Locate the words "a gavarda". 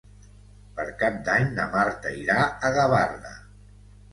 2.47-3.39